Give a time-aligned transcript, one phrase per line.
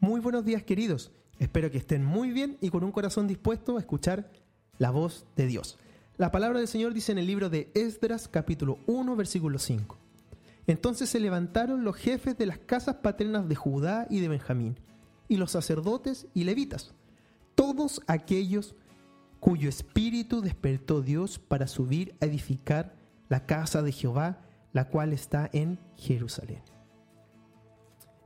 [0.00, 3.80] Muy buenos días queridos, espero que estén muy bien y con un corazón dispuesto a
[3.80, 4.30] escuchar
[4.78, 5.78] la voz de Dios.
[6.16, 9.98] La palabra del Señor dice en el libro de Esdras capítulo 1 versículo 5.
[10.66, 14.78] Entonces se levantaron los jefes de las casas paternas de Judá y de Benjamín,
[15.28, 16.94] y los sacerdotes y levitas,
[17.54, 18.74] todos aquellos
[19.40, 22.94] cuyo espíritu despertó Dios para subir a edificar
[23.28, 24.40] la casa de Jehová,
[24.72, 26.62] la cual está en Jerusalén.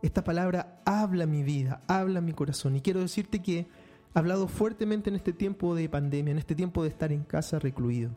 [0.01, 2.75] Esta palabra habla mi vida, habla mi corazón.
[2.75, 3.69] Y quiero decirte que
[4.15, 8.11] hablado fuertemente en este tiempo de pandemia, en este tiempo de estar en casa recluido.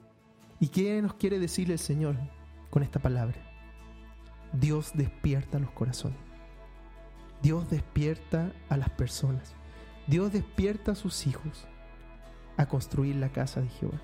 [0.60, 2.16] ¿Y qué nos quiere decir el Señor
[2.70, 3.38] con esta palabra?
[4.54, 6.18] Dios despierta los corazones.
[7.42, 9.54] Dios despierta a las personas.
[10.08, 11.68] Dios despierta a sus hijos
[12.58, 14.02] a construir la casa de Jehová.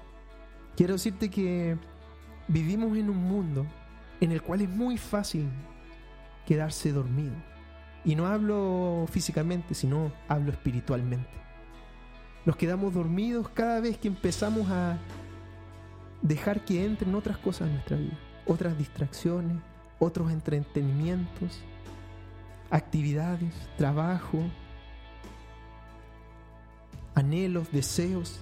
[0.75, 1.77] Quiero decirte que
[2.47, 3.65] vivimos en un mundo
[4.19, 5.49] en el cual es muy fácil
[6.45, 7.35] quedarse dormido.
[8.03, 11.29] Y no hablo físicamente, sino hablo espiritualmente.
[12.45, 14.97] Nos quedamos dormidos cada vez que empezamos a
[16.21, 19.57] dejar que entren otras cosas en nuestra vida, otras distracciones,
[19.99, 21.61] otros entretenimientos,
[22.69, 24.39] actividades, trabajo,
[27.13, 28.39] anhelos, deseos.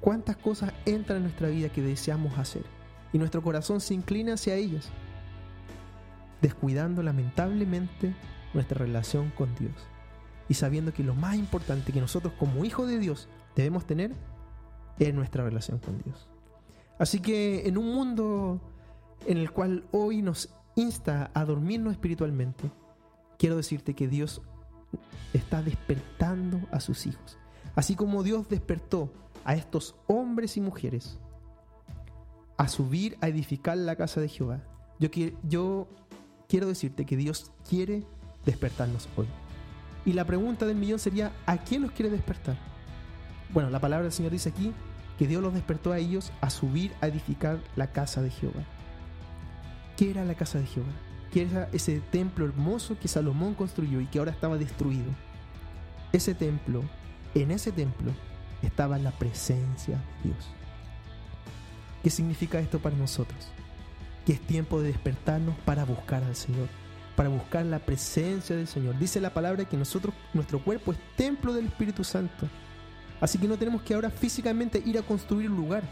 [0.00, 2.64] ¿Cuántas cosas entran en nuestra vida que deseamos hacer?
[3.12, 4.90] Y nuestro corazón se inclina hacia ellas
[6.42, 8.14] descuidando lamentablemente
[8.52, 9.72] nuestra relación con Dios
[10.52, 14.12] y sabiendo que lo más importante que nosotros como hijos de Dios debemos tener
[14.98, 16.28] es nuestra relación con Dios.
[16.98, 18.60] Así que en un mundo
[19.24, 22.70] en el cual hoy nos insta a dormirnos espiritualmente,
[23.38, 24.42] quiero decirte que Dios
[25.32, 27.38] está despertando a sus hijos.
[27.74, 29.10] Así como Dios despertó
[29.46, 31.18] a estos hombres y mujeres
[32.58, 34.60] a subir a edificar la casa de Jehová.
[34.98, 35.08] Yo,
[35.48, 35.88] yo
[36.46, 38.04] quiero decirte que Dios quiere
[38.44, 39.28] despertarnos hoy.
[40.04, 42.56] Y la pregunta del millón sería, ¿a quién los quiere despertar?
[43.50, 44.72] Bueno, la palabra del Señor dice aquí
[45.18, 48.62] que Dios los despertó a ellos a subir a edificar la casa de Jehová.
[49.96, 50.90] ¿Qué era la casa de Jehová?
[51.32, 55.12] ¿Qué era ese templo hermoso que Salomón construyó y que ahora estaba destruido?
[56.12, 56.82] Ese templo,
[57.34, 58.12] en ese templo
[58.62, 60.50] estaba la presencia de Dios.
[62.02, 63.52] ¿Qué significa esto para nosotros?
[64.24, 66.68] que es tiempo de despertarnos para buscar al Señor,
[67.16, 68.98] para buscar la presencia del Señor.
[68.98, 72.48] Dice la palabra que nosotros, nuestro cuerpo es templo del Espíritu Santo.
[73.20, 75.82] Así que no tenemos que ahora físicamente ir a construir un lugar,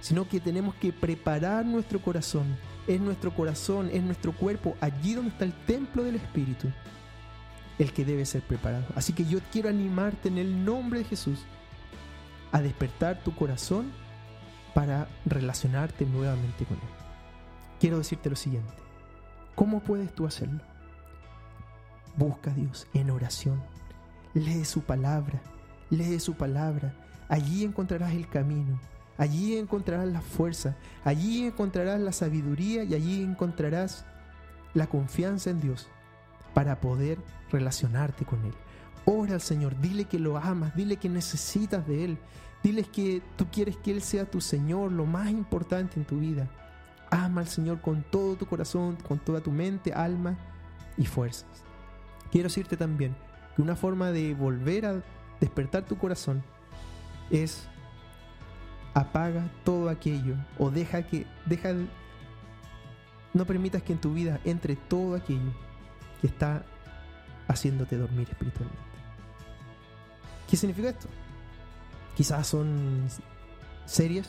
[0.00, 2.56] sino que tenemos que preparar nuestro corazón.
[2.86, 6.68] Es nuestro corazón, es nuestro cuerpo, allí donde está el templo del Espíritu,
[7.78, 8.84] el que debe ser preparado.
[8.94, 11.40] Así que yo quiero animarte en el nombre de Jesús
[12.52, 13.92] a despertar tu corazón
[14.74, 17.04] para relacionarte nuevamente con Él
[17.84, 18.83] quiero decirte lo siguiente.
[19.54, 20.60] ¿Cómo puedes tú hacerlo?
[22.16, 23.62] Busca a Dios en oración.
[24.34, 25.40] Lee su palabra.
[25.90, 26.94] Lee su palabra.
[27.28, 28.80] Allí encontrarás el camino.
[29.16, 30.76] Allí encontrarás la fuerza.
[31.04, 34.04] Allí encontrarás la sabiduría y allí encontrarás
[34.74, 35.88] la confianza en Dios
[36.52, 37.18] para poder
[37.50, 38.54] relacionarte con Él.
[39.04, 42.18] Ora al Señor, dile que lo amas, dile que necesitas de Él,
[42.62, 46.48] diles que tú quieres que Él sea tu Señor, lo más importante en tu vida.
[47.14, 50.36] Ama al Señor con todo tu corazón, con toda tu mente, alma
[50.96, 51.46] y fuerzas.
[52.32, 53.14] Quiero decirte también
[53.54, 55.02] que una forma de volver a
[55.40, 56.42] despertar tu corazón
[57.30, 57.68] es
[58.94, 61.72] apaga todo aquello o deja que deja
[63.32, 65.52] no permitas que en tu vida entre todo aquello
[66.20, 66.64] que está
[67.46, 68.82] haciéndote dormir espiritualmente.
[70.48, 71.08] ¿Qué significa esto?
[72.16, 73.06] Quizás son
[73.86, 74.28] series,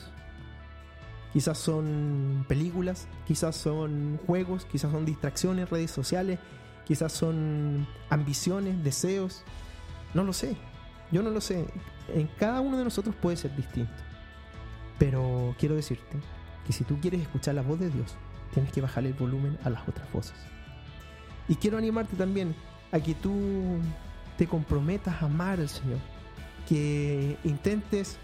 [1.35, 6.39] quizás son películas, quizás son juegos, quizás son distracciones, redes sociales,
[6.85, 9.43] quizás son ambiciones, deseos,
[10.13, 10.55] no lo sé,
[11.11, 11.65] yo no lo sé,
[12.13, 13.91] en cada uno de nosotros puede ser distinto,
[14.97, 16.21] pero quiero decirte
[16.65, 18.15] que si tú quieres escuchar la voz de Dios,
[18.53, 20.37] tienes que bajar el volumen a las otras voces.
[21.49, 22.55] Y quiero animarte también
[22.93, 23.77] a que tú
[24.37, 25.99] te comprometas a amar al Señor,
[26.65, 28.15] que intentes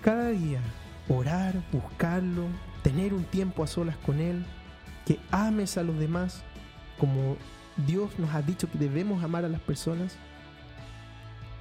[0.00, 0.62] cada día
[1.08, 2.46] orar, buscarlo,
[2.82, 4.44] tener un tiempo a solas con Él,
[5.06, 6.42] que ames a los demás
[6.98, 7.36] como
[7.86, 10.16] Dios nos ha dicho que debemos amar a las personas.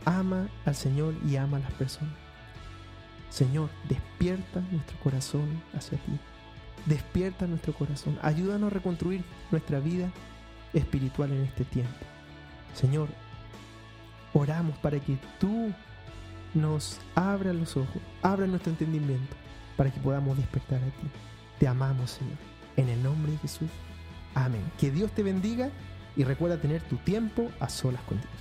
[0.06, 2.14] Ama al Señor y ama a las personas.
[3.30, 6.20] Señor, despierta nuestro corazón hacia ti.
[6.86, 8.20] Despierta nuestro corazón.
[8.22, 10.12] Ayúdanos a reconstruir nuestra vida
[10.74, 11.94] espiritual en este tiempo.
[12.76, 13.08] Señor,
[14.34, 15.72] oramos para que tú
[16.54, 19.36] nos abras los ojos, abra nuestro entendimiento,
[19.76, 21.08] para que podamos despertar a ti.
[21.60, 22.38] Te amamos, Señor.
[22.76, 23.70] En el nombre de Jesús.
[24.36, 24.64] Amén.
[24.80, 25.70] Que Dios te bendiga
[26.16, 28.32] y recuerda tener tu tiempo a solas con Dios.